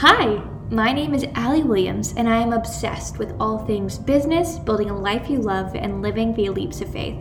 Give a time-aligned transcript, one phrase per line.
[0.00, 0.40] Hi,
[0.70, 4.96] my name is Allee Williams, and I am obsessed with all things business, building a
[4.96, 7.20] life you love, and living via leaps of faith.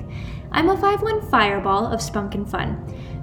[0.51, 2.77] I'm a 5 1 fireball of spunk and fun.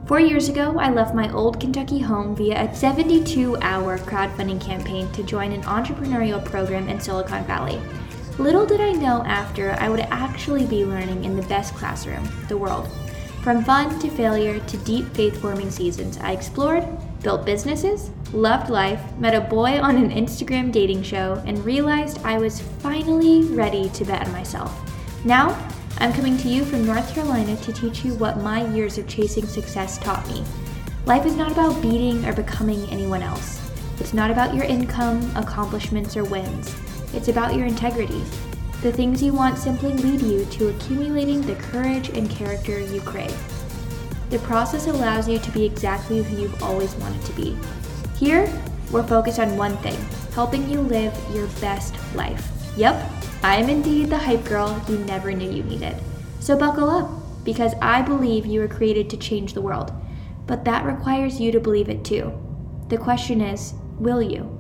[0.07, 5.09] Four years ago, I left my old Kentucky home via a 72 hour crowdfunding campaign
[5.13, 7.81] to join an entrepreneurial program in Silicon Valley.
[8.39, 12.59] Little did I know after I would actually be learning in the best classroom, the
[12.59, 12.89] world.
[13.45, 16.85] From fun to failure to deep faith forming seasons, I explored,
[17.25, 22.39] built businesses, loved life, met a boy on an Instagram dating show, and realized I
[22.39, 24.71] was finally ready to bet on myself.
[25.25, 25.59] Now,
[25.99, 29.47] I'm coming to you from North Carolina to teach you what my years of chasing
[29.47, 30.45] success taught me.
[31.07, 33.61] Life is not about beating or becoming anyone else.
[34.01, 36.77] It's not about your income, accomplishments, or wins.
[37.15, 38.23] It's about your integrity.
[38.83, 43.35] The things you want simply lead you to accumulating the courage and character you crave.
[44.35, 47.57] The process allows you to be exactly who you've always wanted to be.
[48.19, 48.53] Here,
[48.91, 49.97] we're focused on one thing
[50.33, 52.51] helping you live your best life.
[52.77, 53.13] Yep,
[53.45, 55.95] I am indeed the hype girl you never knew you needed.
[56.41, 57.09] So buckle up,
[57.45, 59.93] because I believe you were created to change the world.
[60.49, 62.33] But that requires you to believe it too.
[62.89, 64.51] The question is, will you?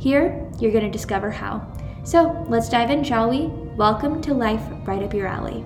[0.00, 1.72] Here, you're going to discover how.
[2.02, 3.46] So let's dive in, shall we?
[3.76, 5.64] Welcome to Life Right Up Your Allee.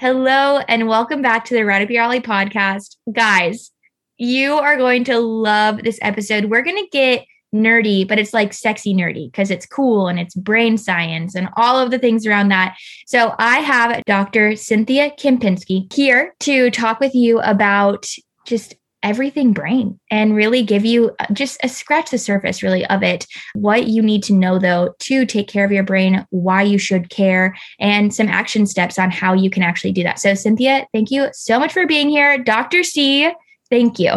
[0.00, 2.94] Hello, and welcome back to the Right Up Your Allee podcast.
[3.10, 3.72] Guys,
[4.16, 6.44] you are going to love this episode.
[6.44, 10.36] We're going to get nerdy, but it's like sexy nerdy because it's cool and it's
[10.36, 12.76] brain science and all of the things around that.
[13.08, 14.54] So I have Dr.
[14.54, 18.06] Cynthia Kempinski here to talk with you about
[18.46, 23.02] just everything brain and really give you uh, just a scratch the surface really of
[23.02, 23.26] it.
[23.54, 27.10] What you need to know though to take care of your brain why you should
[27.10, 30.18] care and some action steps on how you can actually do that.
[30.18, 32.38] So cynthia thank you so much for being here.
[32.38, 33.32] Dr c
[33.70, 34.12] thank you.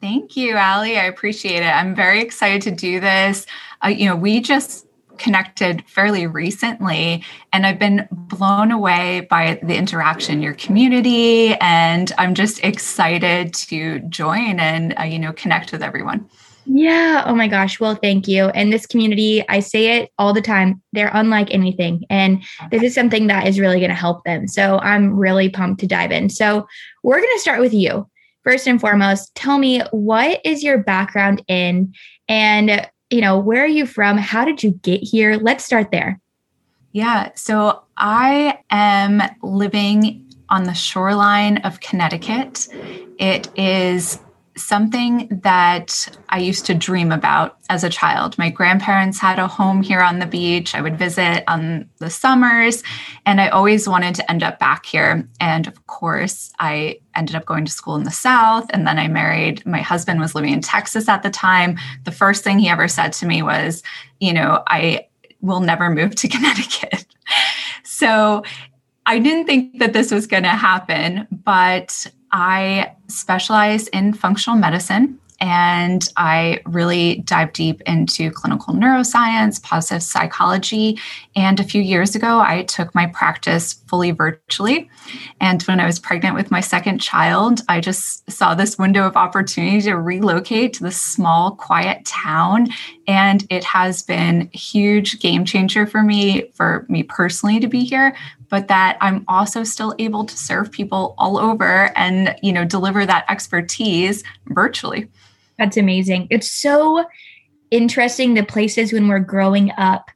[0.00, 0.98] Thank you allee.
[0.98, 1.70] I appreciate it.
[1.70, 3.46] I'm very excited to do this.
[3.84, 4.86] Uh, you know we just
[5.22, 12.34] connected fairly recently and I've been blown away by the interaction, your community, and I'm
[12.34, 16.28] just excited to join and uh, you know connect with everyone.
[16.64, 17.24] Yeah.
[17.26, 17.80] Oh my gosh.
[17.80, 18.46] Well, thank you.
[18.50, 22.04] And this community, I say it all the time, they're unlike anything.
[22.08, 24.46] And this is something that is really going to help them.
[24.46, 26.28] So I'm really pumped to dive in.
[26.30, 26.66] So
[27.02, 28.08] we're going to start with you.
[28.44, 31.94] First and foremost, tell me what is your background in
[32.28, 34.16] and you know, where are you from?
[34.16, 35.36] How did you get here?
[35.36, 36.18] Let's start there.
[36.92, 37.30] Yeah.
[37.34, 42.68] So I am living on the shoreline of Connecticut.
[43.18, 44.18] It is
[44.56, 48.36] something that I used to dream about as a child.
[48.38, 50.74] My grandparents had a home here on the beach.
[50.74, 52.82] I would visit on the summers,
[53.24, 55.28] and I always wanted to end up back here.
[55.40, 59.08] And of course, I ended up going to school in the South, and then I
[59.08, 59.64] married.
[59.64, 61.78] My husband was living in Texas at the time.
[62.04, 63.82] The first thing he ever said to me was,
[64.20, 65.06] You know, I
[65.40, 67.06] will never move to Connecticut.
[67.84, 68.42] so
[69.06, 75.18] I didn't think that this was going to happen, but I specialize in functional medicine
[75.42, 81.00] and I really dive deep into clinical neuroscience, positive psychology.
[81.34, 84.88] And a few years ago, I took my practice fully virtually.
[85.38, 89.18] And when I was pregnant with my second child, I just saw this window of
[89.18, 92.68] opportunity to relocate to this small, quiet town.
[93.06, 97.84] And it has been a huge game changer for me, for me personally to be
[97.84, 98.16] here,
[98.48, 103.04] but that I'm also still able to serve people all over and, you know, deliver
[103.04, 105.06] that expertise virtually.
[105.58, 106.28] That's amazing.
[106.30, 107.04] It's so
[107.70, 110.10] interesting the places when we're growing up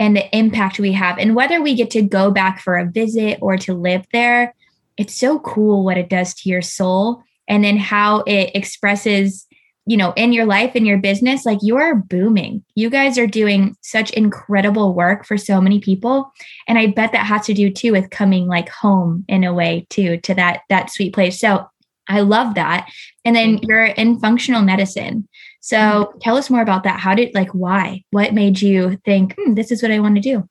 [0.00, 3.38] and the impact we have and whether we get to go back for a visit
[3.40, 4.54] or to live there.
[4.96, 9.46] It's so cool what it does to your soul and then how it expresses
[9.86, 12.62] you know, in your life, in your business, like you are booming.
[12.76, 16.32] You guys are doing such incredible work for so many people.
[16.68, 19.86] And I bet that has to do too with coming like home in a way
[19.90, 21.40] too, to that, that sweet place.
[21.40, 21.68] So
[22.08, 22.88] I love that.
[23.24, 25.26] And then you're in functional medicine.
[25.60, 27.00] So tell us more about that.
[27.00, 28.02] How did, like, why?
[28.10, 30.48] What made you think, hmm, this is what I want to do?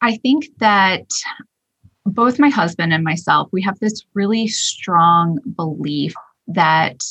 [0.00, 1.06] I think that
[2.04, 6.14] both my husband and myself, we have this really strong belief
[6.48, 7.02] that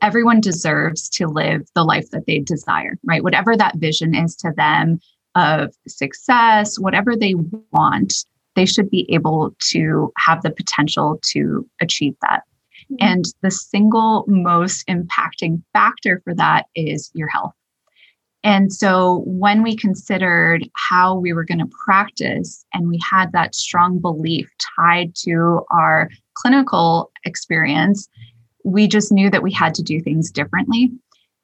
[0.00, 3.22] everyone deserves to live the life that they desire, right?
[3.22, 5.00] Whatever that vision is to them
[5.34, 7.34] of success, whatever they
[7.72, 8.14] want,
[8.54, 12.42] they should be able to have the potential to achieve that.
[12.92, 12.96] Mm-hmm.
[13.00, 17.52] And the single most impacting factor for that is your health.
[18.44, 23.54] And so when we considered how we were going to practice and we had that
[23.54, 24.48] strong belief
[24.78, 28.08] tied to our clinical experience,
[28.64, 30.90] we just knew that we had to do things differently.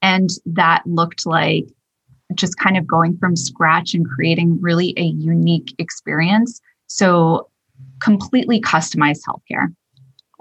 [0.03, 1.67] And that looked like
[2.35, 6.61] just kind of going from scratch and creating really a unique experience.
[6.87, 7.49] So,
[8.01, 9.75] completely customized healthcare,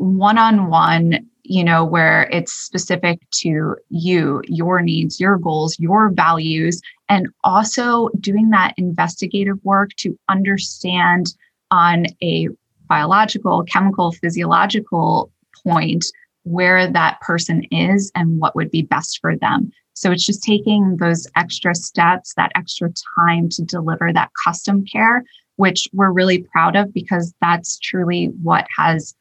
[0.03, 6.09] one on one, you know, where it's specific to you, your needs, your goals, your
[6.09, 11.33] values, and also doing that investigative work to understand
[11.71, 12.47] on a
[12.87, 15.31] biological, chemical, physiological
[15.65, 16.05] point
[16.43, 19.71] where that person is and what would be best for them.
[19.93, 25.23] So it's just taking those extra steps, that extra time to deliver that custom care,
[25.55, 29.15] which we're really proud of because that's truly what has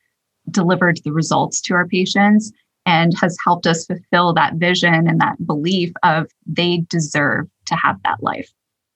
[0.51, 2.53] delivered the results to our patients
[2.85, 7.97] and has helped us fulfill that vision and that belief of they deserve to have
[8.05, 8.51] that life.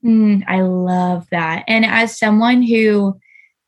[0.05, 1.65] Mm, I love that.
[1.69, 3.19] And as someone who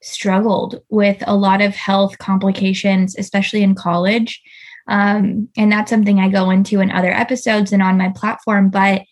[0.03, 4.41] struggled with a lot of health complications, especially in college,
[4.89, 9.03] um, and that's something I go into in other episodes and on my platform, but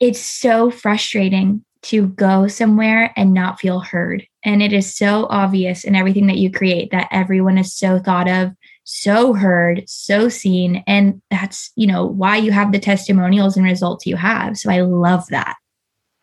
[0.00, 4.26] it's so frustrating to go somewhere and not feel heard.
[4.44, 8.28] And it is so obvious in everything that you create that everyone is so thought
[8.28, 8.52] of,
[8.84, 10.82] so heard, so seen.
[10.86, 14.56] And that's, you know, why you have the testimonials and results you have.
[14.56, 15.56] So I love that.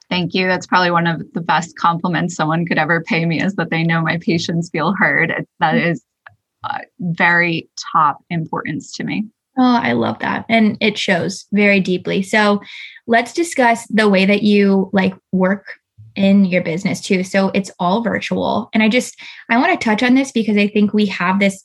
[0.10, 0.48] Thank you.
[0.48, 3.84] That's probably one of the best compliments someone could ever pay me is that they
[3.84, 5.46] know my patients feel heard.
[5.60, 5.94] That mm-hmm.
[6.64, 9.26] uh, very top importance to me.
[9.58, 10.46] Oh, I love that.
[10.50, 12.24] And it shows very deeply.
[12.24, 12.62] So
[13.08, 15.80] let's discuss the way that you like work
[16.16, 17.24] in your business too.
[17.24, 18.70] So it's all virtual.
[18.74, 19.20] And I just
[19.50, 21.64] I want to touch on this because I think we have this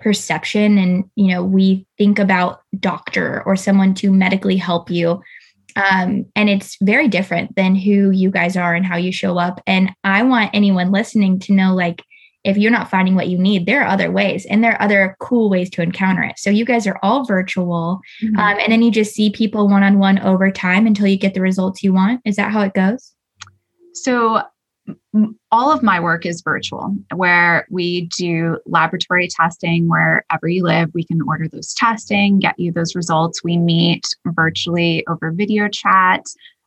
[0.00, 5.20] perception and you know we think about doctor or someone to medically help you
[5.78, 9.60] um, and it's very different than who you guys are and how you show up.
[9.66, 12.02] And I want anyone listening to know like,
[12.48, 15.14] if you're not finding what you need, there are other ways and there are other
[15.20, 16.38] cool ways to encounter it.
[16.38, 18.00] So you guys are all virtual.
[18.22, 18.38] Mm-hmm.
[18.38, 21.34] Um, and then you just see people one on one over time until you get
[21.34, 22.22] the results you want.
[22.24, 23.14] Is that how it goes?
[23.92, 24.42] So
[25.52, 30.90] all of my work is virtual, where we do laboratory testing wherever you live.
[30.94, 33.44] We can order those testing, get you those results.
[33.44, 36.24] We meet virtually over video chat.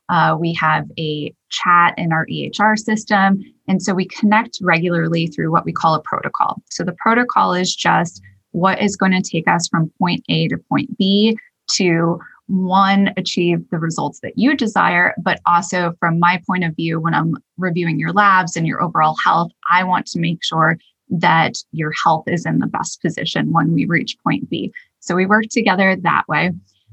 [0.08, 3.40] Uh, we have a chat in our EHR system.
[3.68, 6.62] And so we connect regularly through what we call a protocol.
[6.70, 8.20] So the protocol is just
[8.50, 11.36] what is going to take us from point A to point B
[11.72, 17.00] to one, achieve the results that you desire, but also from my point of view,
[17.00, 20.76] when I'm reviewing your labs and your overall health, I want to make sure
[21.08, 24.72] that your health is in the best position when we reach point B.
[25.00, 26.50] So we work together that way.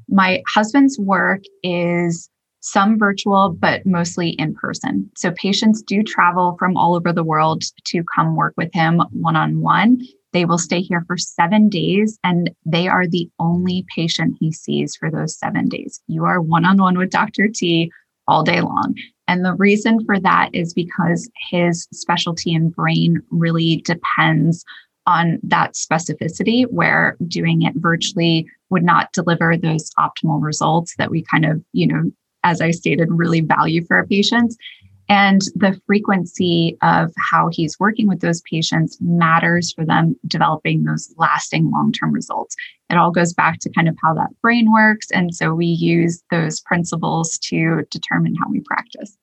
[0.08, 2.30] My husband's work is
[2.62, 5.10] some virtual, but mostly in person.
[5.16, 9.36] So patients do travel from all over the world to come work with him one
[9.36, 10.02] on one.
[10.32, 14.96] They will stay here for seven days, and they are the only patient he sees
[14.96, 16.02] for those seven days.
[16.08, 17.48] You are one on one with Dr.
[17.48, 17.92] T
[18.28, 18.94] all day long.
[19.28, 24.64] And the reason for that is because his specialty in brain really depends
[25.08, 31.24] on that specificity, where doing it virtually would not deliver those optimal results that we
[31.24, 32.12] kind of, you know,
[32.44, 34.58] as I stated, really value for our patients.
[35.10, 41.12] And the frequency of how he's working with those patients matters for them developing those
[41.18, 42.56] lasting long term results.
[42.92, 45.08] It all goes back to kind of how that brain works.
[45.12, 49.18] And so we use those principles to determine how we practice.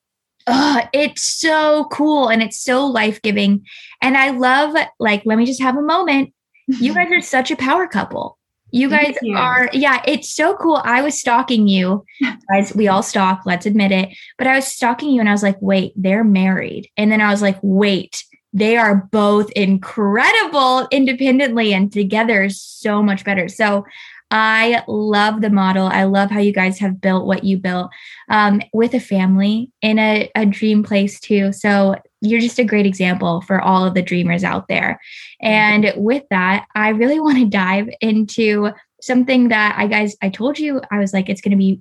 [0.49, 3.64] Oh, it's so cool and it's so life giving.
[4.02, 6.32] And I love, like, let me just have a moment.
[6.66, 8.35] You guys are such a power couple.
[8.70, 9.37] You guys you.
[9.37, 10.80] are, yeah, it's so cool.
[10.85, 12.04] I was stalking you,
[12.52, 12.75] guys.
[12.75, 14.16] We all stalk, let's admit it.
[14.38, 16.90] But I was stalking you and I was like, wait, they're married.
[16.96, 23.25] And then I was like, wait, they are both incredible independently and together so much
[23.25, 23.49] better.
[23.49, 23.85] So
[24.30, 25.87] I love the model.
[25.87, 27.90] I love how you guys have built what you built
[28.28, 31.52] um, with a family in a, a dream place too.
[31.52, 31.96] So
[32.26, 35.00] you're just a great example for all of the dreamers out there.
[35.40, 40.59] And with that, I really want to dive into something that I guys I told
[40.59, 41.80] you I was like it's going to be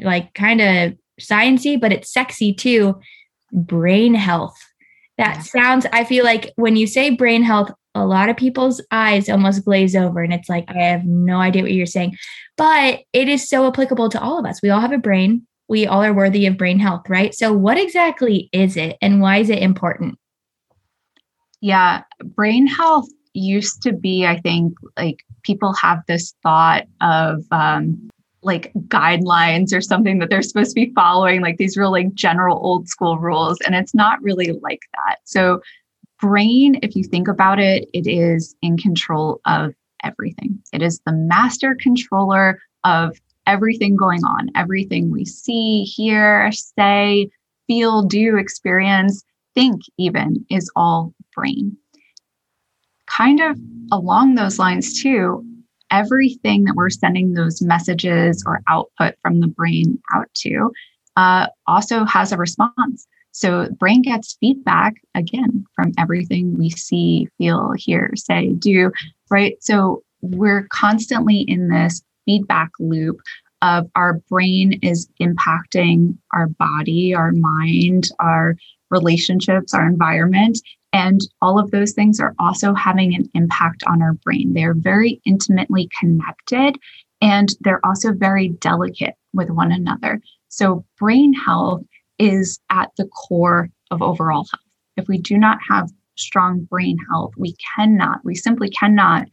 [0.00, 3.00] like kind of sciency, but it's sexy too.
[3.52, 4.56] Brain health.
[5.18, 9.30] That sounds I feel like when you say brain health, a lot of people's eyes
[9.30, 12.16] almost glaze over and it's like I have no idea what you're saying.
[12.56, 14.60] But it is so applicable to all of us.
[14.62, 17.34] We all have a brain we all are worthy of brain health, right?
[17.34, 20.18] So, what exactly is it and why is it important?
[21.60, 28.08] Yeah, brain health used to be, I think, like people have this thought of um,
[28.42, 32.58] like guidelines or something that they're supposed to be following, like these real like general
[32.58, 33.58] old school rules.
[33.66, 35.16] And it's not really like that.
[35.24, 35.60] So,
[36.20, 40.62] brain, if you think about it, it is in control of everything.
[40.72, 47.28] It is the master controller of everything going on, everything we see, hear, say,
[47.66, 49.24] feel, do, experience,
[49.54, 51.76] think, even is all brain.
[53.06, 53.58] Kind of
[53.92, 55.44] along those lines, too,
[55.90, 60.72] everything that we're sending those messages or output from the brain out to
[61.16, 63.06] uh, also has a response.
[63.32, 68.90] So brain gets feedback again from everything we see, feel, hear, say, do,
[69.30, 69.56] right?
[69.60, 73.20] So we're constantly in this feedback loop
[73.62, 78.54] of our brain is impacting our body, our mind, our
[78.90, 80.58] relationships, our environment.
[80.92, 84.52] And all of those things are also having an impact on our brain.
[84.52, 86.78] They're very intimately connected
[87.20, 90.20] and they're also very delicate with one another.
[90.48, 91.82] So, brain health
[92.18, 94.62] is at the core of overall health.
[94.96, 99.26] If we do not have strong brain health, we cannot, we simply cannot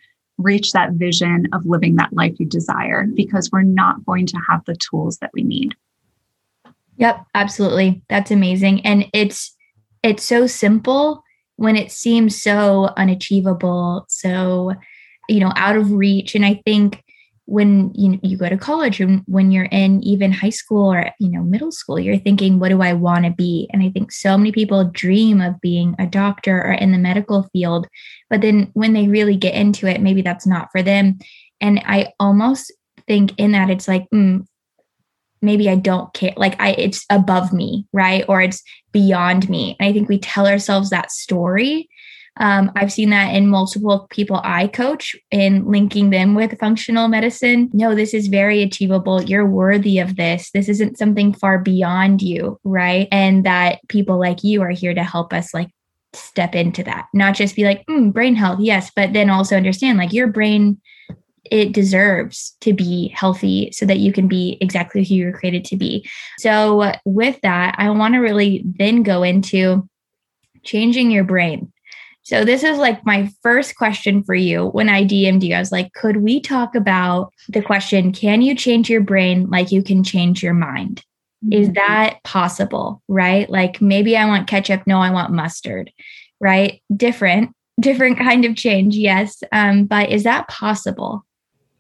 [0.43, 4.63] reach that vision of living that life you desire because we're not going to have
[4.65, 5.75] the tools that we need.
[6.97, 8.03] Yep, absolutely.
[8.09, 8.85] That's amazing.
[8.85, 9.55] And it's
[10.03, 11.23] it's so simple
[11.55, 14.73] when it seems so unachievable, so
[15.29, 16.35] you know, out of reach.
[16.35, 17.02] And I think
[17.45, 21.29] when you you go to college and when you're in even high school or you
[21.29, 23.69] know middle school you're thinking what do i want to be?
[23.73, 27.49] And i think so many people dream of being a doctor or in the medical
[27.51, 27.87] field
[28.29, 31.19] but then when they really get into it maybe that's not for them.
[31.59, 32.71] And i almost
[33.07, 34.45] think in that it's like mm,
[35.41, 38.23] maybe i don't care like i it's above me right?
[38.29, 39.75] Or it's beyond me.
[39.79, 41.89] And i think we tell ourselves that story
[42.37, 47.69] um, I've seen that in multiple people I coach in linking them with functional medicine.
[47.73, 49.21] No, this is very achievable.
[49.21, 50.49] You're worthy of this.
[50.51, 53.07] This isn't something far beyond you, right?
[53.11, 55.69] And that people like you are here to help us like
[56.13, 59.97] step into that, not just be like, mm, brain health, yes, but then also understand
[59.97, 60.79] like your brain
[61.51, 65.75] it deserves to be healthy so that you can be exactly who you're created to
[65.75, 66.09] be.
[66.37, 69.87] So, with that, I want to really then go into
[70.63, 71.72] changing your brain.
[72.23, 75.55] So this is like my first question for you when I DM'd you.
[75.55, 79.71] I was like, could we talk about the question, can you change your brain like
[79.71, 81.03] you can change your mind?
[81.51, 81.73] Is mm-hmm.
[81.73, 83.01] that possible?
[83.09, 83.49] Right?
[83.49, 85.91] Like maybe I want ketchup, no, I want mustard,
[86.39, 86.81] right?
[86.95, 89.43] Different, different kind of change, yes.
[89.51, 91.25] Um, but is that possible?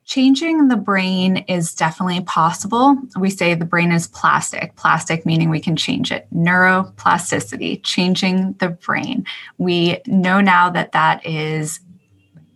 [0.05, 2.97] Changing the brain is definitely possible.
[3.17, 6.27] We say the brain is plastic, plastic meaning we can change it.
[6.33, 9.25] Neuroplasticity, changing the brain.
[9.57, 11.79] We know now that that is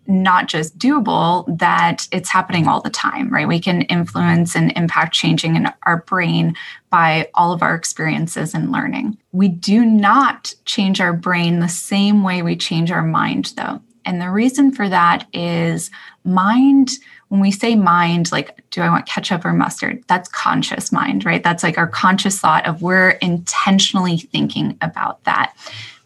[0.07, 3.47] not just doable, that it's happening all the time, right?
[3.47, 6.55] We can influence and impact changing in our brain
[6.89, 9.17] by all of our experiences and learning.
[9.31, 13.81] We do not change our brain the same way we change our mind, though.
[14.05, 15.91] And the reason for that is
[16.23, 16.91] mind
[17.29, 20.03] when we say mind, like, do I want ketchup or mustard?
[20.07, 21.43] That's conscious mind, right?
[21.43, 25.53] That's like our conscious thought of we're intentionally thinking about that.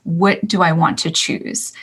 [0.03, 1.73] What do I want to choose?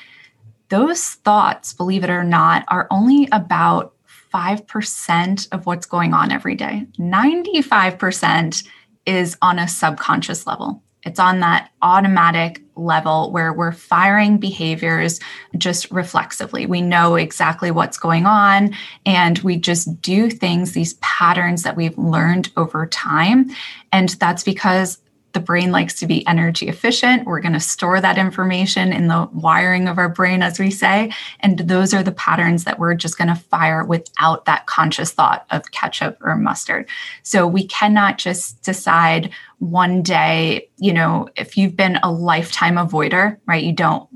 [0.70, 3.94] Those thoughts, believe it or not, are only about
[4.34, 6.86] 5% of what's going on every day.
[6.98, 8.66] 95%
[9.06, 10.82] is on a subconscious level.
[11.04, 15.20] It's on that automatic level where we're firing behaviors
[15.56, 16.66] just reflexively.
[16.66, 18.74] We know exactly what's going on
[19.06, 23.50] and we just do things, these patterns that we've learned over time.
[23.92, 24.98] And that's because
[25.32, 27.26] the brain likes to be energy efficient.
[27.26, 31.12] We're going to store that information in the wiring of our brain, as we say.
[31.40, 35.46] And those are the patterns that we're just going to fire without that conscious thought
[35.50, 36.88] of ketchup or mustard.
[37.22, 43.38] So we cannot just decide one day, you know, if you've been a lifetime avoider,
[43.46, 43.62] right?
[43.62, 44.07] You don't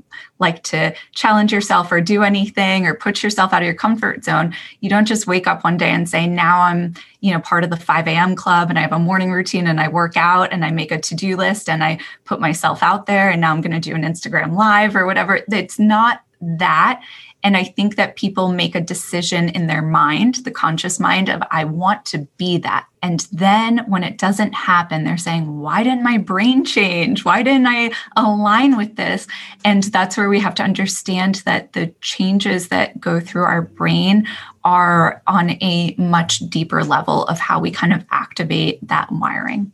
[0.43, 4.53] like to challenge yourself or do anything or put yourself out of your comfort zone.
[4.81, 7.69] You don't just wake up one day and say, now I'm, you know, part of
[7.69, 8.35] the 5 a.m.
[8.35, 10.99] club and I have a morning routine and I work out and I make a
[10.99, 13.95] to do list and I put myself out there and now I'm going to do
[13.95, 15.39] an Instagram live or whatever.
[15.51, 17.01] It's not that.
[17.43, 21.43] And I think that people make a decision in their mind, the conscious mind of,
[21.51, 22.87] I want to be that.
[23.01, 27.25] And then when it doesn't happen, they're saying, why didn't my brain change?
[27.25, 29.27] Why didn't I align with this?
[29.65, 34.25] And that's where we have to understand that the changes that go through our brain
[34.63, 39.69] are on a much deeper level of how we kind of activate that wiring.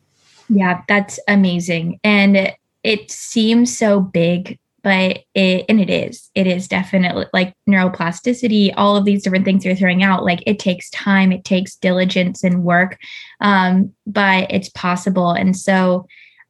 [0.49, 1.99] Yeah, that's amazing.
[2.03, 2.51] And
[2.83, 8.95] it seems so big but it and it is it is definitely like neuroplasticity all
[8.95, 12.63] of these different things you're throwing out like it takes time it takes diligence and
[12.63, 12.98] work
[13.41, 16.05] um, but it's possible and so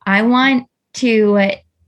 [0.05, 1.38] i want to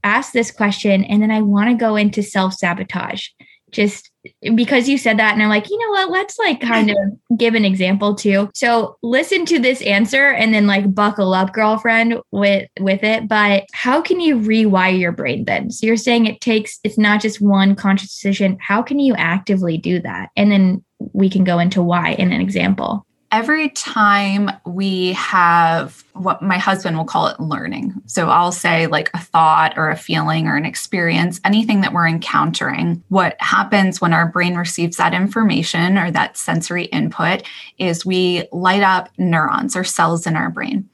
[0.04, 3.28] ask this question and then I want to go into self sabotage.
[3.70, 4.10] Just
[4.54, 6.10] because you said that, and I'm like, you know what?
[6.10, 8.50] Let's like kind of give an example too.
[8.54, 13.28] So listen to this answer and then like buckle up, girlfriend, with with it.
[13.28, 15.70] But how can you rewire your brain then?
[15.70, 18.58] So you're saying it takes it's not just one conscious decision.
[18.60, 20.30] How can you actively do that?
[20.36, 26.42] And then we can go into why in an example every time we have what
[26.42, 27.94] my husband will call it learning.
[28.04, 32.06] So I'll say like a thought or a feeling or an experience, anything that we're
[32.06, 33.02] encountering.
[33.08, 37.42] What happens when our brain receives that information or that sensory input
[37.78, 40.88] is we light up neurons or cells in our brain.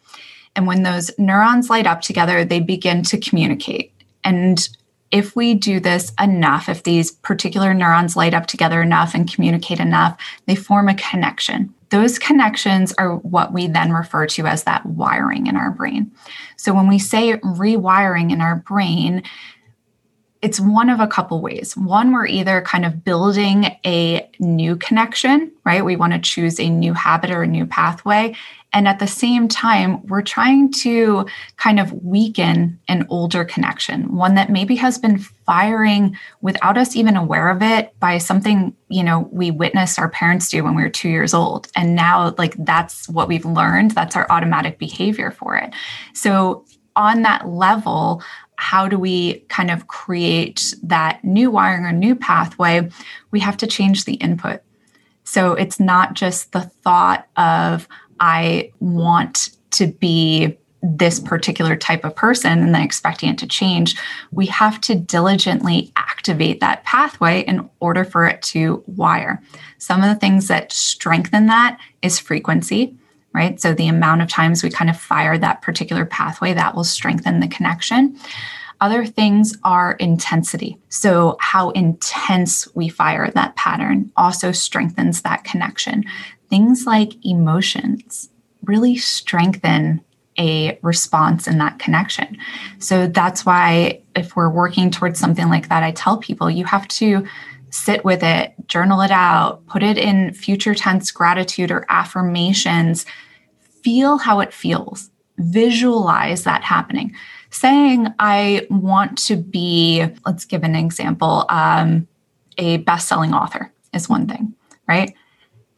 [0.55, 3.93] And when those neurons light up together, they begin to communicate.
[4.23, 4.69] And
[5.11, 9.81] if we do this enough, if these particular neurons light up together enough and communicate
[9.81, 14.85] enough, they form a connection those connections are what we then refer to as that
[14.87, 16.13] wiring in our brain.
[16.57, 19.23] So when we say rewiring in our brain,
[20.41, 21.77] it's one of a couple ways.
[21.77, 25.85] One, we're either kind of building a new connection, right?
[25.85, 28.37] We want to choose a new habit or a new pathway.
[28.73, 34.35] And at the same time, we're trying to kind of weaken an older connection, one
[34.35, 39.29] that maybe has been firing without us even aware of it by something, you know,
[39.33, 41.69] we witnessed our parents do when we were two years old.
[41.75, 43.93] And now, like, that's what we've learned.
[43.93, 45.73] That's our automatic behavior for it.
[46.13, 48.23] So, on that level,
[48.57, 52.91] how do we kind of create that new wiring or new pathway?
[53.31, 54.63] We have to change the input.
[55.23, 57.87] So it's not just the thought of,
[58.21, 63.97] I want to be this particular type of person and then expecting it to change,
[64.31, 69.43] we have to diligently activate that pathway in order for it to wire.
[69.79, 72.97] Some of the things that strengthen that is frequency,
[73.33, 73.61] right?
[73.61, 77.41] So the amount of times we kind of fire that particular pathway that will strengthen
[77.41, 78.17] the connection.
[78.81, 80.79] Other things are intensity.
[80.89, 86.05] So, how intense we fire that pattern also strengthens that connection.
[86.51, 88.29] Things like emotions
[88.65, 90.03] really strengthen
[90.39, 92.39] a response in that connection.
[92.79, 96.87] So, that's why if we're working towards something like that, I tell people you have
[96.89, 97.27] to
[97.71, 103.05] sit with it, journal it out, put it in future tense gratitude or affirmations,
[103.83, 107.15] feel how it feels, visualize that happening
[107.51, 112.07] saying I want to be, let's give an example, um,
[112.59, 114.55] a best selling author is one thing,
[114.87, 115.15] right?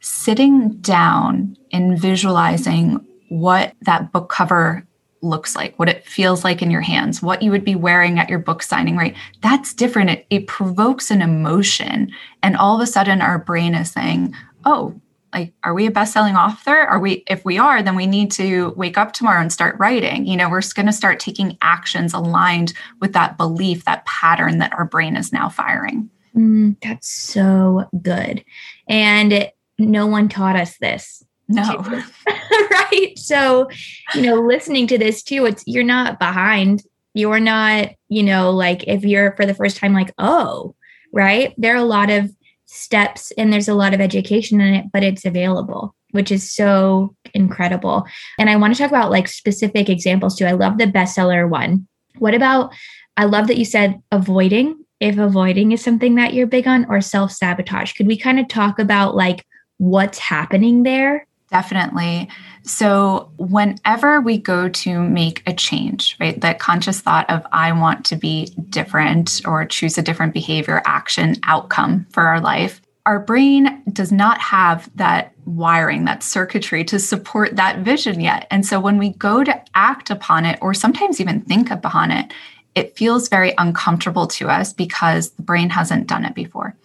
[0.01, 4.85] Sitting down and visualizing what that book cover
[5.21, 8.29] looks like, what it feels like in your hands, what you would be wearing at
[8.29, 9.15] your book signing, right?
[9.41, 10.09] That's different.
[10.09, 12.11] It, it provokes an emotion.
[12.41, 14.33] And all of a sudden, our brain is saying,
[14.65, 14.99] oh,
[15.33, 18.73] like are we a best-selling author are we if we are then we need to
[18.75, 22.73] wake up tomorrow and start writing you know we're going to start taking actions aligned
[22.99, 28.43] with that belief that pattern that our brain is now firing mm, that's so good
[28.87, 29.49] and
[29.89, 31.83] no one taught us this no
[32.71, 33.67] right so
[34.15, 38.83] you know listening to this too it's you're not behind you're not you know like
[38.87, 40.75] if you're for the first time like oh
[41.11, 42.31] right there are a lot of
[42.71, 47.13] steps and there's a lot of education in it, but it's available, which is so
[47.33, 48.05] incredible.
[48.39, 50.45] And I want to talk about like specific examples too.
[50.45, 51.87] I love the bestseller one.
[52.17, 52.73] What about,
[53.17, 57.01] I love that you said avoiding, if avoiding is something that you're big on, or
[57.01, 57.93] self sabotage.
[57.93, 59.45] Could we kind of talk about like
[59.81, 61.25] what's happening there?
[61.49, 62.29] Definitely.
[62.63, 68.05] So, whenever we go to make a change, right, that conscious thought of I want
[68.05, 73.81] to be different or choose a different behavior, action, outcome for our life, our brain
[73.91, 78.45] does not have that wiring, that circuitry to support that vision yet.
[78.51, 82.31] And so, when we go to act upon it, or sometimes even think upon it,
[82.75, 86.75] it feels very uncomfortable to us because the brain hasn't done it before.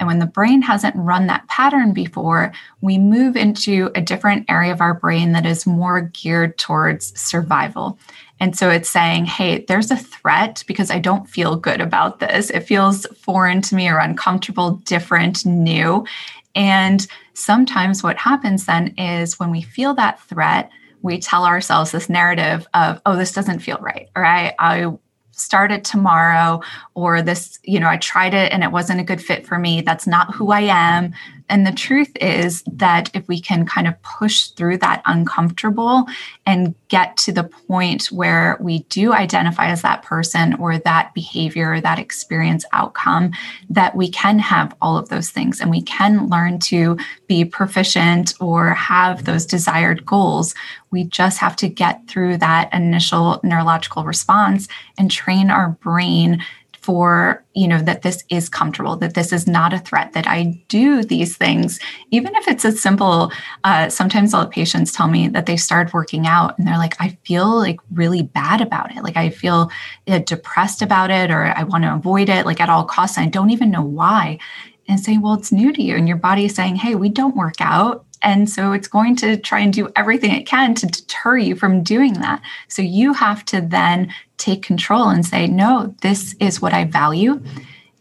[0.00, 4.72] And when the brain hasn't run that pattern before, we move into a different area
[4.72, 7.98] of our brain that is more geared towards survival.
[8.40, 12.48] And so it's saying, hey, there's a threat because I don't feel good about this.
[12.48, 16.06] It feels foreign to me or uncomfortable, different, new.
[16.54, 20.70] And sometimes what happens then is when we feel that threat,
[21.02, 24.92] we tell ourselves this narrative of, oh, this doesn't feel right, or I, I
[25.40, 26.60] start it tomorrow
[26.94, 29.80] or this you know i tried it and it wasn't a good fit for me.
[29.80, 31.12] That's not who i am
[31.50, 36.06] And the truth is that if we can kind of push through that uncomfortable
[36.46, 41.72] and get to the point where we do identify as that person or that behavior,
[41.74, 43.32] or that experience outcome,
[43.68, 48.34] that we can have all of those things and we can learn to be proficient
[48.40, 50.54] or have those desired goals.
[50.90, 56.42] We just have to get through that initial neurological response and train our brain
[56.90, 60.60] for you know that this is comfortable that this is not a threat that i
[60.66, 61.78] do these things
[62.10, 63.30] even if it's as simple
[63.62, 66.96] uh, sometimes all the patients tell me that they started working out and they're like
[66.98, 69.04] i feel like really bad about it.
[69.04, 69.70] Like i feel
[70.08, 73.24] uh, depressed about it or i want to avoid it like at all costs and
[73.24, 74.40] i don't even know why.
[74.88, 77.36] And say well it's new to you and your body is saying hey we don't
[77.36, 81.38] work out and so it's going to try and do everything it can to deter
[81.38, 82.42] you from doing that.
[82.68, 87.42] So you have to then take control and say, no, this is what I value.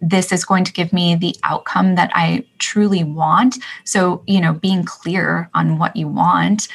[0.01, 3.57] This is going to give me the outcome that I truly want.
[3.83, 6.67] So, you know, being clear on what you want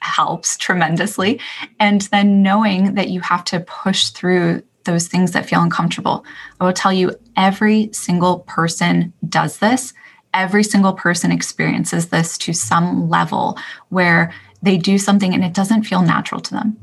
[0.00, 1.40] helps tremendously.
[1.80, 6.24] And then knowing that you have to push through those things that feel uncomfortable.
[6.60, 9.92] I will tell you, every single person does this
[10.36, 15.84] every single person experiences this to some level where they do something and it doesn't
[15.84, 16.76] feel natural to them.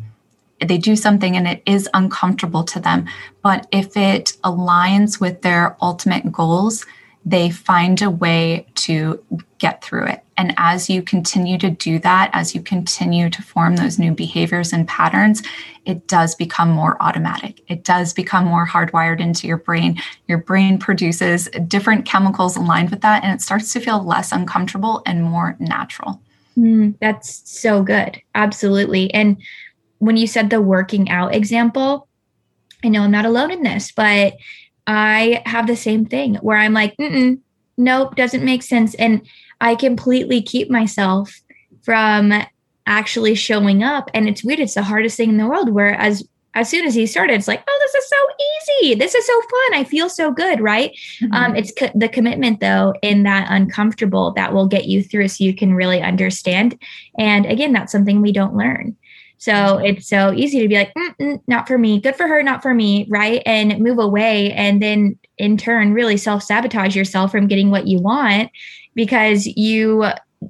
[0.59, 3.05] They do something and it is uncomfortable to them.
[3.41, 6.85] But if it aligns with their ultimate goals,
[7.25, 9.23] they find a way to
[9.57, 10.23] get through it.
[10.35, 14.73] And as you continue to do that, as you continue to form those new behaviors
[14.73, 15.41] and patterns,
[15.85, 17.61] it does become more automatic.
[17.67, 20.01] It does become more hardwired into your brain.
[20.27, 25.01] Your brain produces different chemicals aligned with that, and it starts to feel less uncomfortable
[25.05, 26.19] and more natural.
[26.57, 28.21] Mm, that's so good.
[28.35, 29.13] Absolutely.
[29.13, 29.37] And
[29.99, 32.07] when you said the working out example,
[32.83, 34.33] I know I'm not alone in this, but
[34.87, 36.95] I have the same thing where I'm like,
[37.77, 38.95] nope, doesn't make sense.
[38.95, 39.25] And
[39.61, 41.41] I completely keep myself
[41.83, 42.33] from
[42.85, 44.09] actually showing up.
[44.13, 44.59] And it's weird.
[44.59, 45.69] It's the hardest thing in the world.
[45.69, 48.95] Whereas as as soon as he started, it's like, oh, this is so easy.
[48.95, 49.73] This is so fun.
[49.79, 50.91] I feel so good, right?
[51.21, 51.33] Mm-hmm.
[51.33, 55.43] Um, it's co- the commitment, though, in that uncomfortable that will get you through so
[55.43, 56.79] you can really understand.
[57.17, 58.95] And again, that's something we don't learn.
[59.37, 62.41] So it's so easy to be like, mm, mm, not for me, good for her,
[62.41, 63.41] not for me, right?
[63.45, 64.53] And move away.
[64.53, 68.51] And then in turn, really self sabotage yourself from getting what you want
[68.95, 70.05] because you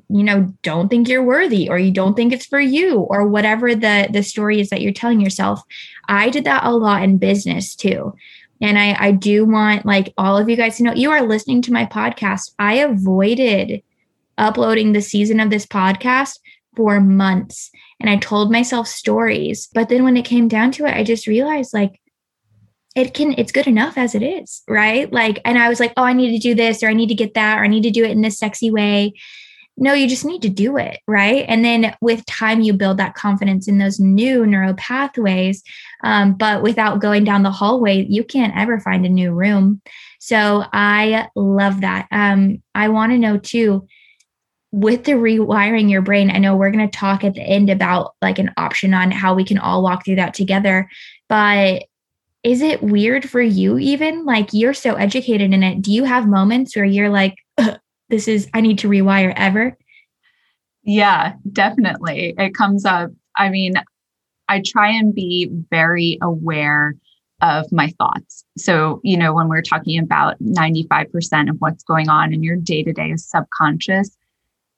[0.10, 3.76] you know don't think you're worthy or you don't think it's for you or whatever
[3.76, 5.62] the the story is that you're telling yourself
[6.08, 8.14] i did that a lot in business too
[8.62, 11.62] and i i do want like all of you guys to know you are listening
[11.62, 13.84] to my podcast i avoided
[14.38, 16.40] uploading the season of this podcast
[16.76, 19.70] for months and I told myself stories.
[19.74, 22.00] But then when it came down to it, I just realized like
[22.96, 25.12] it can it's good enough as it is, right?
[25.12, 27.16] Like and I was like, "Oh, I need to do this or I need to
[27.16, 29.14] get that or I need to do it in this sexy way."
[29.76, 31.46] No, you just need to do it, right?
[31.48, 35.64] And then with time, you build that confidence in those new neural pathways.
[36.04, 39.82] Um, but without going down the hallway, you can't ever find a new room.
[40.20, 42.08] So I love that.
[42.12, 43.88] Um, I want to know too
[44.74, 48.16] with the rewiring your brain, I know we're going to talk at the end about
[48.24, 50.90] like an option on how we can all walk through that together.
[51.30, 51.84] But
[52.42, 54.26] is it weird for you, even?
[54.26, 55.84] Like you're so educated in it.
[55.84, 57.36] Do you have moments where you're like,
[58.10, 59.78] this is, I need to rewire ever?
[60.82, 62.34] Yeah, definitely.
[62.40, 63.12] It comes up.
[63.38, 63.76] I mean,
[64.50, 66.96] I try and be very aware
[67.44, 68.44] of my thoughts.
[68.58, 72.82] So, you know, when we're talking about 95% of what's going on in your day
[72.82, 74.18] to day subconscious,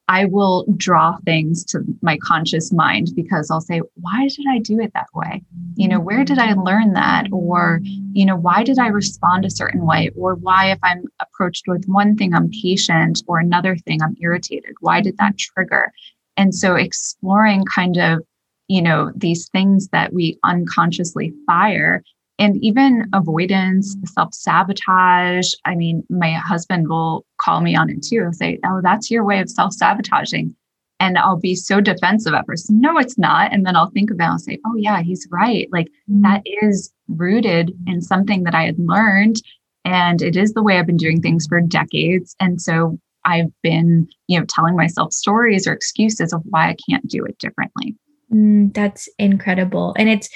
[0.07, 4.79] I will draw things to my conscious mind because I'll say, why did I do
[4.79, 5.41] it that way?
[5.75, 6.61] You know, where did I mm-hmm.
[6.61, 7.27] learn that?
[7.31, 10.11] Or, you know, why did I respond a certain way?
[10.15, 14.75] Or why, if I'm approached with one thing, I'm patient, or another thing, I'm irritated?
[14.79, 15.91] Why did that trigger?
[16.37, 18.19] And so exploring kind of,
[18.67, 22.03] you know, these things that we unconsciously fire
[22.37, 25.51] and even avoidance, self sabotage.
[25.63, 29.23] I mean, my husband will call me on it too and say, Oh, that's your
[29.23, 30.55] way of self sabotaging.
[30.99, 32.71] And I'll be so defensive at first.
[32.71, 33.53] No, it's not.
[33.53, 35.67] And then I'll think about it and say, Oh, yeah, he's right.
[35.71, 36.21] Like mm-hmm.
[36.23, 39.41] that is rooted in something that I had learned.
[39.83, 42.35] And it is the way I've been doing things for decades.
[42.39, 47.07] And so I've been, you know, telling myself stories or excuses of why I can't
[47.07, 47.95] do it differently.
[48.33, 49.95] Mm, that's incredible.
[49.97, 50.29] And it's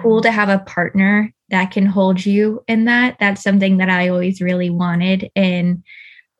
[0.00, 3.16] cool to have a partner that can hold you in that.
[3.18, 5.30] That's something that I always really wanted.
[5.34, 5.82] And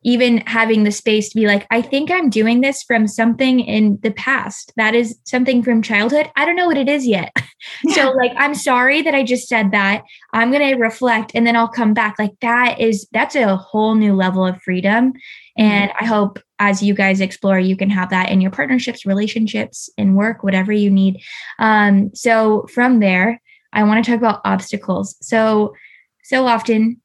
[0.03, 3.99] even having the space to be like, I think I'm doing this from something in
[4.03, 4.73] the past.
[4.75, 6.29] That is something from childhood.
[6.35, 7.35] I don't know what it is yet.
[7.85, 7.95] Yeah.
[7.95, 10.03] so, like, I'm sorry that I just said that.
[10.33, 12.19] I'm going to reflect and then I'll come back.
[12.19, 15.13] Like, that is, that's a whole new level of freedom.
[15.57, 16.03] And mm-hmm.
[16.03, 20.15] I hope as you guys explore, you can have that in your partnerships, relationships, in
[20.15, 21.21] work, whatever you need.
[21.57, 25.15] Um, so, from there, I want to talk about obstacles.
[25.21, 25.73] So,
[26.23, 27.01] so often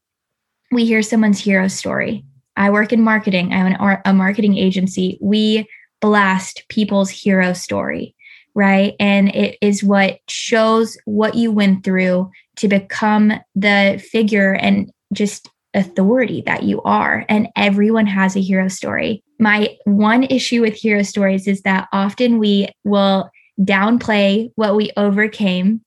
[0.73, 2.25] we hear someone's hero story
[2.59, 3.53] I work in marketing.
[3.53, 5.16] I'm an, a marketing agency.
[5.23, 5.66] We
[6.01, 8.14] blast people's hero story,
[8.55, 8.94] right?
[8.99, 15.49] And it is what shows what you went through to become the figure and just
[15.73, 17.25] authority that you are.
[17.29, 19.23] And everyone has a hero story.
[19.38, 25.81] My one issue with hero stories is that often we will downplay what we overcame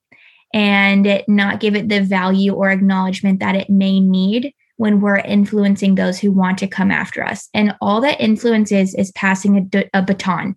[0.53, 5.95] and not give it the value or acknowledgement that it may need when we're influencing
[5.95, 7.49] those who want to come after us.
[7.53, 10.55] And all that influence is is passing a, a baton.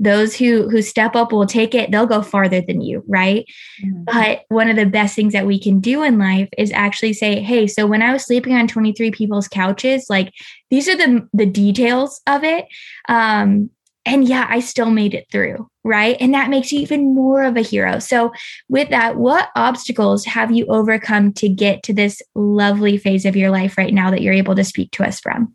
[0.00, 1.90] Those who who step up will take it.
[1.90, 3.46] They'll go farther than you, right?
[3.84, 4.04] Mm-hmm.
[4.04, 7.40] But one of the best things that we can do in life is actually say,
[7.40, 10.32] "Hey, so when I was sleeping on 23 people's couches, like
[10.70, 12.66] these are the the details of it.
[13.08, 13.70] Um,
[14.04, 16.16] and yeah, I still made it through, right?
[16.18, 17.98] And that makes you even more of a hero.
[17.98, 18.32] So,
[18.68, 23.50] with that, what obstacles have you overcome to get to this lovely phase of your
[23.50, 25.54] life right now that you're able to speak to us from?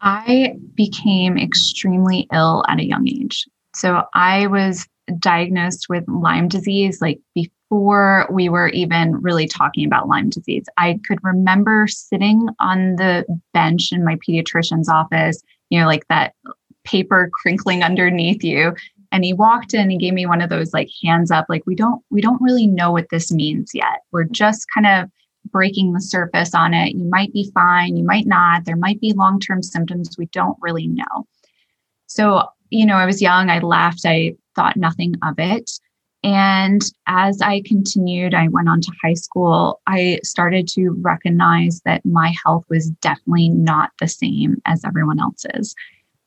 [0.00, 3.46] I became extremely ill at a young age.
[3.74, 4.86] So, I was
[5.18, 10.66] diagnosed with Lyme disease like before we were even really talking about Lyme disease.
[10.78, 16.34] I could remember sitting on the bench in my pediatrician's office, you know, like that
[16.84, 18.74] paper crinkling underneath you.
[19.10, 21.74] And he walked in and gave me one of those like hands up like we
[21.74, 24.00] don't we don't really know what this means yet.
[24.10, 25.10] We're just kind of
[25.50, 26.94] breaking the surface on it.
[26.94, 28.64] You might be fine you might not.
[28.64, 30.16] There might be long-term symptoms.
[30.16, 31.26] We don't really know.
[32.06, 33.50] So you know i was young.
[33.50, 34.02] I laughed.
[34.06, 35.70] I thought nothing of it.
[36.24, 39.82] And as i continued i went on to high school.
[39.86, 45.74] I started to recognize that my health was definitely not the same as everyone else's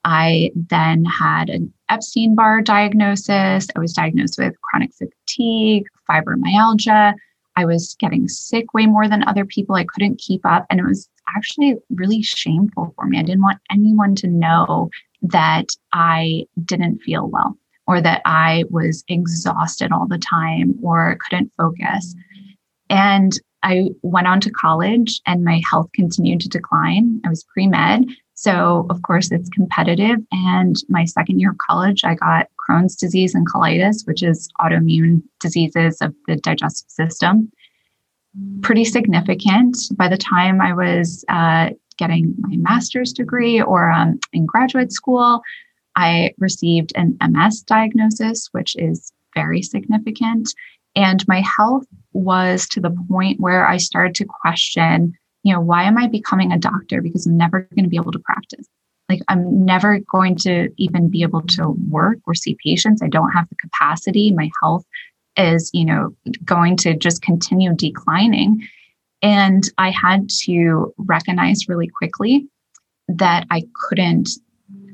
[0.05, 3.67] I then had an Epstein Barr diagnosis.
[3.75, 7.15] I was diagnosed with chronic fatigue, fibromyalgia.
[7.57, 9.75] I was getting sick way more than other people.
[9.75, 10.67] I couldn't keep up.
[10.69, 13.17] And it was actually really shameful for me.
[13.17, 14.89] I didn't want anyone to know
[15.23, 21.51] that I didn't feel well or that I was exhausted all the time or couldn't
[21.57, 22.13] focus.
[22.91, 27.21] And I went on to college and my health continued to decline.
[27.25, 28.05] I was pre med.
[28.35, 30.17] So, of course, it's competitive.
[30.31, 35.23] And my second year of college, I got Crohn's disease and colitis, which is autoimmune
[35.39, 37.49] diseases of the digestive system.
[38.61, 39.77] Pretty significant.
[39.95, 45.41] By the time I was uh, getting my master's degree or um, in graduate school,
[45.95, 50.53] I received an MS diagnosis, which is very significant.
[50.93, 55.13] And my health was to the point where I started to question
[55.45, 57.03] you know, why am I becoming a doctor?
[57.03, 58.65] Because I'm never going to be able to practice.
[59.07, 63.03] Like, I'm never going to even be able to work or see patients.
[63.03, 64.31] I don't have the capacity.
[64.31, 64.83] My health
[65.37, 68.67] is, you know, going to just continue declining.
[69.21, 72.47] And I had to recognize really quickly
[73.07, 74.29] that I couldn't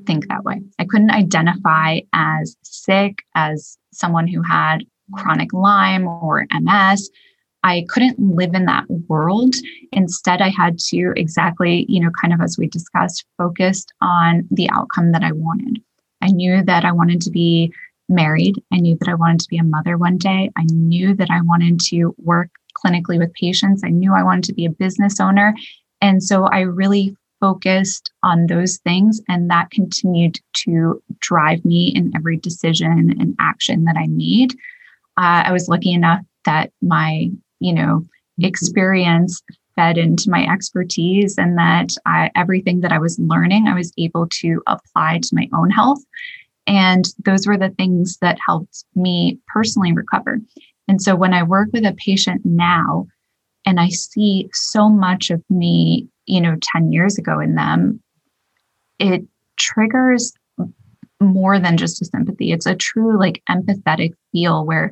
[0.05, 0.61] think that way.
[0.79, 4.79] I couldn't identify as sick, as someone who had
[5.13, 7.09] chronic Lyme or MS
[7.63, 9.55] I couldn't live in that world.
[9.91, 14.69] Instead, I had to exactly, you know, kind of as we discussed, focused on the
[14.71, 15.79] outcome that I wanted.
[16.21, 17.71] I knew that I wanted to be
[18.09, 18.61] married.
[18.71, 20.51] I knew that I wanted to be a mother one day.
[20.57, 22.49] I knew that I wanted to work
[22.83, 23.83] clinically with patients.
[23.83, 25.53] I knew I wanted to be a business owner.
[26.01, 29.21] And so I really focused on those things.
[29.27, 34.53] And that continued to drive me in every decision and action that I made.
[35.17, 37.29] Uh, I was lucky enough that my
[37.61, 38.45] you know, mm-hmm.
[38.45, 39.41] experience
[39.75, 44.27] fed into my expertise and that I, everything that I was learning, I was able
[44.41, 46.03] to apply to my own health.
[46.67, 50.39] And those were the things that helped me personally recover.
[50.87, 53.07] And so when I work with a patient now
[53.65, 58.01] and I see so much of me, you know, 10 years ago in them,
[58.99, 59.23] it
[59.57, 60.33] triggers
[61.19, 62.51] more than just a sympathy.
[62.51, 64.91] It's a true like empathetic feel where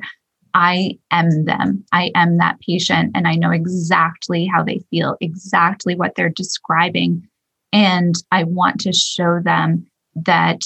[0.54, 1.84] I am them.
[1.92, 7.26] I am that patient and I know exactly how they feel, exactly what they're describing.
[7.72, 9.86] And I want to show them
[10.16, 10.60] that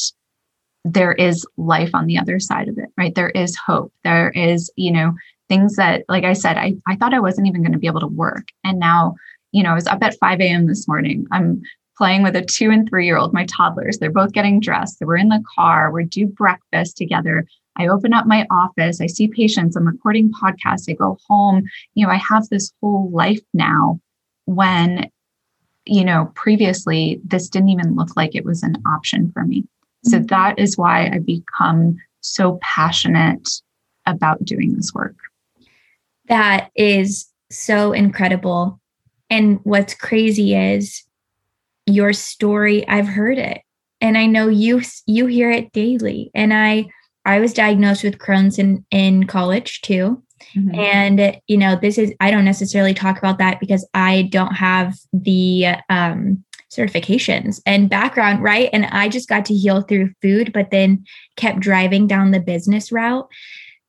[0.85, 3.15] there is life on the other side of it, right?
[3.15, 3.93] There is hope.
[4.05, 5.15] There is, you know,
[5.49, 8.01] things that, like I said, I, I thought I wasn't even going to be able
[8.01, 8.49] to work.
[8.65, 9.15] And now,
[9.53, 10.67] you know, I was up at 5 a.m.
[10.67, 11.27] this morning.
[11.31, 11.63] I'm
[11.97, 13.99] playing with a two and three year old, my toddlers.
[13.99, 14.99] They're both getting dressed.
[15.01, 15.93] We're in the car.
[15.93, 17.47] We're do breakfast together.
[17.77, 19.01] I open up my office.
[19.01, 19.77] I see patients.
[19.77, 20.89] I'm recording podcasts.
[20.89, 21.65] I go home.
[21.95, 24.01] You know, I have this whole life now
[24.47, 25.11] when,
[25.87, 29.65] you know, previously this didn't even look like it was an option for me.
[30.05, 30.27] So mm-hmm.
[30.27, 33.49] that is why I become so passionate
[34.07, 35.17] about doing this work.
[36.29, 38.81] That is so incredible.
[39.31, 41.05] And what's crazy is
[41.87, 43.63] your story, I've heard it.
[44.01, 46.31] And I know you you hear it daily.
[46.35, 46.87] And I
[47.25, 50.23] I was diagnosed with Crohn's in, in college too.
[50.55, 50.75] Mm-hmm.
[50.75, 54.95] And, you know, this is, I don't necessarily talk about that because I don't have
[55.13, 58.69] the um, certifications and background, right?
[58.73, 61.05] And I just got to heal through food, but then
[61.37, 63.29] kept driving down the business route.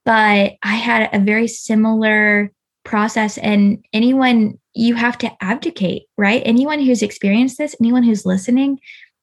[0.06, 2.52] But I had a very similar
[2.84, 3.38] process.
[3.40, 6.44] And anyone, you have to abdicate, right?
[6.46, 8.80] Anyone who's experienced this, anyone who's listening,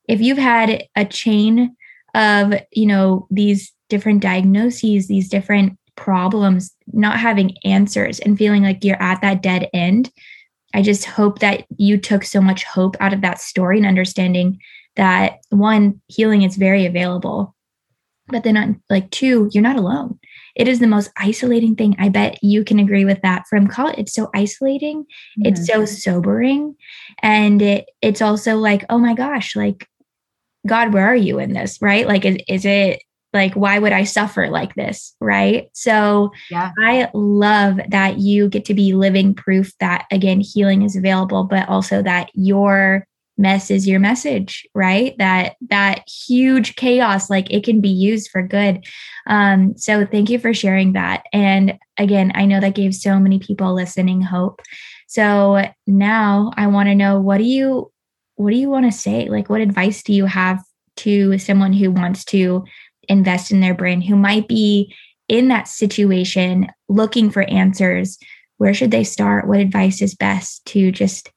[0.08, 1.76] if you've had a chain
[2.14, 8.82] of, you know, these different diagnoses, these different problems, not having answers and feeling like
[8.82, 10.10] you're at that dead end.
[10.72, 14.58] I just hope that you took so much hope out of that story and understanding
[14.96, 17.54] that one, healing is very available.
[18.28, 20.18] But then, on, like, two, you're not alone.
[20.56, 21.94] It is the most isolating thing.
[21.98, 23.98] I bet you can agree with that from college.
[23.98, 25.46] It's so isolating, mm-hmm.
[25.46, 26.74] it's so sobering.
[27.22, 29.86] And it, it's also like, oh my gosh, like,
[30.66, 31.82] God, where are you in this?
[31.82, 32.06] Right?
[32.06, 35.68] Like, is, is it like why would i suffer like this right?
[35.72, 36.72] So yeah.
[36.80, 41.68] i love that you get to be living proof that again healing is available but
[41.68, 43.06] also that your
[43.38, 45.16] mess is your message right?
[45.18, 48.84] That that huge chaos like it can be used for good.
[49.26, 51.24] Um so thank you for sharing that.
[51.32, 54.60] And again i know that gave so many people listening hope.
[55.06, 57.90] So now i want to know what do you
[58.36, 59.28] what do you want to say?
[59.28, 60.62] Like what advice do you have
[60.96, 62.64] to someone who wants to
[63.12, 64.94] invest in their brain who might be
[65.28, 68.18] in that situation looking for answers
[68.58, 69.48] where should they start?
[69.48, 71.32] What advice is best to just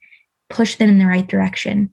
[0.50, 1.92] push them in the right direction?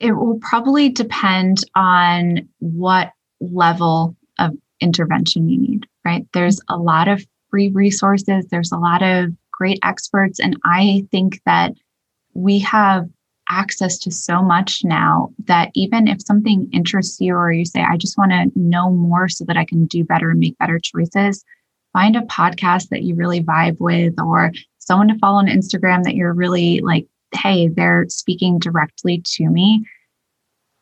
[0.00, 6.26] It will probably depend on what level of intervention you need right?
[6.32, 8.46] There's a lot of free resources.
[8.50, 10.40] There's a lot of great experts.
[10.40, 11.72] And i think that
[12.34, 13.08] we have
[13.48, 17.96] access to so much now that even if something interests you or you say, I
[17.96, 21.44] just want to know more so that I can do better and make better choices,
[21.92, 26.14] find a podcast that you really vibe with or someone to follow on Instagram that
[26.14, 29.84] you're really like, hey, they're speaking directly to me.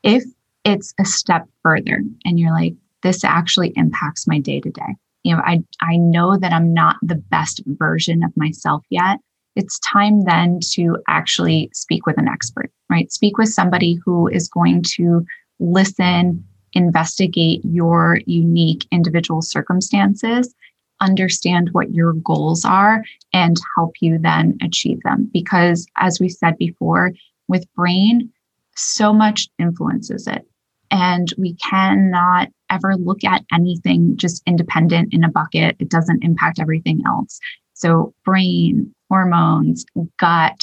[0.03, 0.25] If
[0.65, 4.97] it's a step further and you're like, this actually impacts my day to day.
[5.23, 9.19] You know, I I know that I'm not the best version of myself yet,
[9.57, 13.11] it's time then to actually speak with an expert, right?
[13.11, 15.25] Speak with somebody who is going to
[15.59, 20.55] listen, investigate your unique individual circumstances,
[21.01, 25.29] understand what your goals are, and help you then achieve them.
[25.33, 27.13] Because as we said before,
[27.49, 28.31] with brain,
[28.77, 30.47] so much influences it.
[30.91, 35.77] And we cannot ever look at anything just independent in a bucket.
[35.79, 37.39] It doesn't impact everything else.
[37.75, 39.85] So, brain, hormones,
[40.19, 40.61] gut,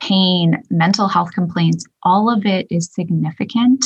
[0.00, 3.84] pain, mental health complaints, all of it is significant.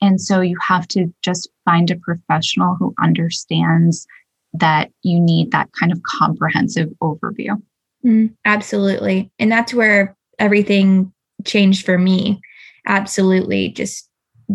[0.00, 4.06] And so you have to just find a professional who understands
[4.54, 7.60] that you need that kind of comprehensive overview.
[8.04, 9.30] Mm, absolutely.
[9.38, 11.12] And that's where everything
[11.44, 12.40] changed for me.
[12.86, 13.68] Absolutely.
[13.68, 14.08] Just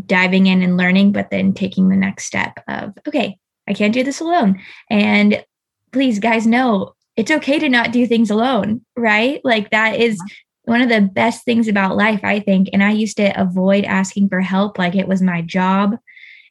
[0.06, 3.38] diving in and learning, but then taking the next step of, okay,
[3.68, 4.60] I can't do this alone.
[4.90, 5.44] And
[5.92, 9.42] please, guys, know it's okay to not do things alone, right?
[9.44, 10.22] Like that is
[10.64, 12.70] one of the best things about life, I think.
[12.74, 15.98] And I used to avoid asking for help like it was my job.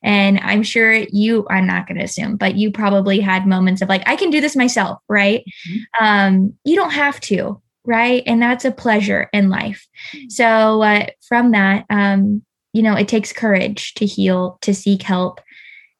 [0.03, 3.89] And I'm sure you, I'm not going to assume, but you probably had moments of
[3.89, 5.45] like, I can do this myself, right?
[5.69, 6.05] Mm-hmm.
[6.05, 8.23] Um, you don't have to, right?
[8.27, 9.87] And that's a pleasure in life.
[10.15, 10.29] Mm-hmm.
[10.29, 12.43] So, uh, from that, um,
[12.75, 15.41] you know, it takes courage to heal, to seek help,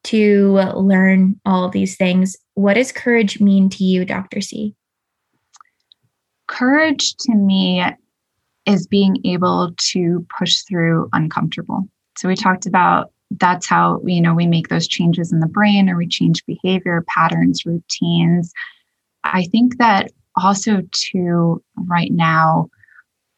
[0.05, 2.37] to learn all these things.
[2.55, 4.41] What does courage mean to you, Dr.
[4.41, 4.75] C?
[6.47, 7.85] Courage to me
[8.67, 11.89] is being able to push through uncomfortable.
[12.17, 15.89] So we talked about that's how you know we make those changes in the brain
[15.89, 18.53] or we change behavior patterns routines
[19.25, 22.69] i think that also too right now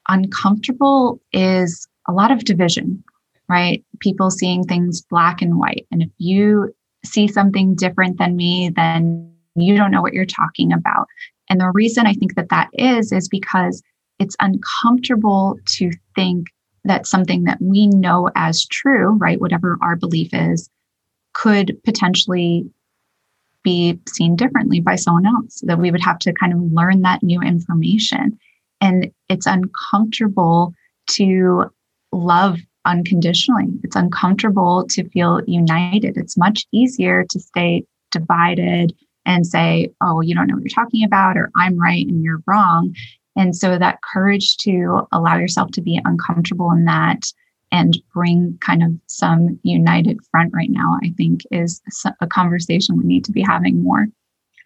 [0.09, 3.03] uncomfortable is a lot of division
[3.49, 3.85] right?
[4.01, 5.87] People seeing things black and white.
[5.91, 10.73] And if you see something different than me, then you don't know what you're talking
[10.73, 11.07] about.
[11.49, 13.83] And the reason I think that that is, is because
[14.19, 16.49] it's uncomfortable to think
[16.85, 20.69] that something that we know as true, right, whatever our belief is,
[21.33, 22.69] could potentially
[23.63, 27.23] be seen differently by someone else, that we would have to kind of learn that
[27.23, 28.39] new information.
[28.81, 30.73] And it's uncomfortable
[31.11, 31.65] to
[32.13, 33.67] love unconditionally.
[33.83, 36.17] It's uncomfortable to feel united.
[36.17, 38.95] It's much easier to stay divided
[39.27, 42.43] and say, oh, you don't know what you're talking about, or I'm right and you're
[42.47, 42.95] wrong.
[43.37, 47.23] And so that courage to allow yourself to be uncomfortable in that
[47.73, 51.83] and bring kind of some united front right now, I think is
[52.21, 54.07] a conversation we need to be having more.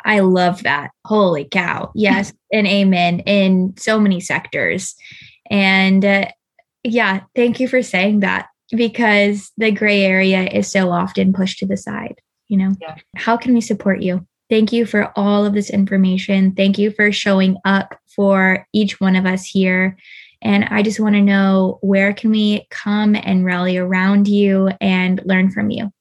[0.05, 0.91] I love that.
[1.07, 1.91] Holy cow.
[1.95, 2.33] Yes.
[2.53, 4.95] and amen in so many sectors.
[5.51, 6.27] And uh,
[6.85, 11.67] yeah, thank you for saying that because the gray area is so often pushed to
[11.67, 12.21] the side.
[12.49, 12.97] You know, yeah.
[13.17, 14.27] how can we support you?
[14.49, 16.53] Thank you for all of this information.
[16.55, 19.97] Thank you for showing up for each one of us here.
[20.43, 25.21] And I just want to know where can we come and rally around you and
[25.25, 25.93] learn from you?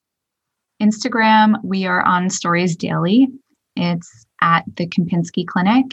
[0.81, 3.27] Instagram, we are on Stories Daily.
[3.75, 5.85] It's at the Kempinski Clinic.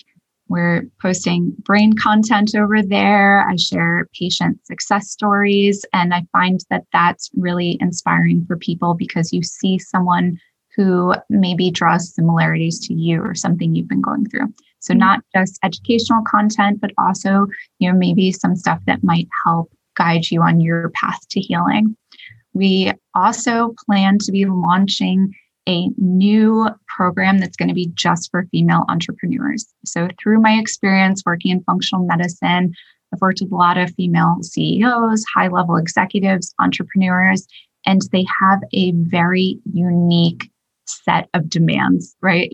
[0.48, 3.48] We're posting brain content over there.
[3.48, 9.32] I share patient success stories, and I find that that's really inspiring for people because
[9.32, 10.38] you see someone
[10.76, 14.52] who maybe draws similarities to you or something you've been going through.
[14.80, 15.00] So mm-hmm.
[15.00, 17.46] not just educational content, but also,
[17.78, 21.96] you know, maybe some stuff that might help guide you on your path to healing.
[22.52, 25.34] We also plan to be launching
[25.68, 29.66] a new program that's going to be just for female entrepreneurs.
[29.84, 32.72] So, through my experience working in functional medicine,
[33.12, 37.46] I've worked with a lot of female CEOs, high level executives, entrepreneurs,
[37.84, 40.50] and they have a very unique
[40.86, 42.50] set of demands, right?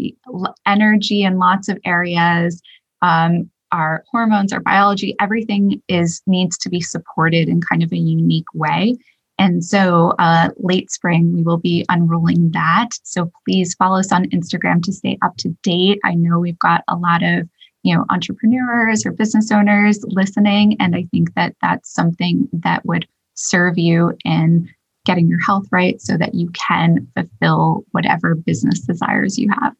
[0.66, 2.60] Energy in lots of areas,
[3.02, 7.96] um, our hormones, our biology, everything is needs to be supported in kind of a
[7.96, 8.96] unique way.
[9.42, 12.90] And so, uh, late spring, we will be unrolling that.
[13.02, 15.98] So please follow us on Instagram to stay up to date.
[16.04, 17.48] I know we've got a lot of
[17.82, 23.04] you know entrepreneurs or business owners listening, and I think that that's something that would
[23.34, 24.68] serve you in
[25.06, 29.74] getting your health right so that you can fulfill whatever business desires you have.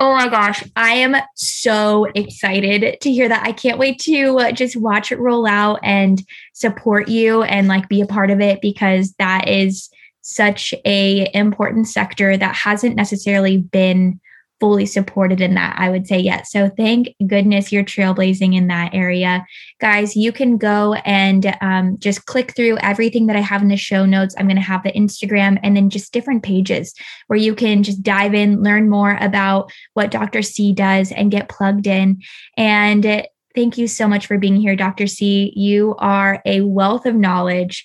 [0.00, 3.46] Oh my gosh, I am so excited to hear that.
[3.46, 7.88] I can't wait to uh, just watch it roll out and support you and like
[7.88, 9.88] be a part of it because that is
[10.22, 14.20] such a important sector that hasn't necessarily been
[14.60, 16.50] fully supported in that, I would say yes.
[16.50, 19.44] So thank goodness you're trailblazing in that area.
[19.80, 23.76] Guys, you can go and um, just click through everything that I have in the
[23.76, 24.34] show notes.
[24.38, 26.94] I'm going to have the Instagram and then just different pages
[27.26, 30.42] where you can just dive in, learn more about what Dr.
[30.42, 32.22] C does, and get plugged in.
[32.56, 35.06] And thank you so much for being here, Dr.
[35.06, 35.52] C.
[35.56, 37.84] You are a wealth of knowledge.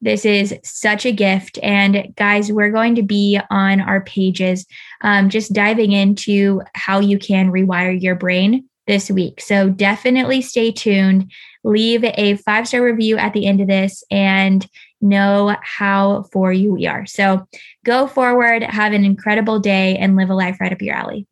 [0.00, 1.58] This is such a gift.
[1.62, 4.66] And guys, we're going to be on our pages
[5.02, 9.40] um, just diving into how you can rewire your brain this week.
[9.40, 11.30] So definitely stay tuned.
[11.62, 14.66] Leave a five star review at the end of this and
[15.00, 17.06] know how for you we are.
[17.06, 17.46] So
[17.84, 21.26] go forward, have an incredible day, and live a life right up your allee.